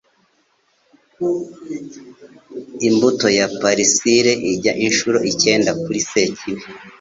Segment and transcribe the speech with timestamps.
[2.87, 6.63] Imbuto ya parisile ijya inshuro icyenda kuri Sekibi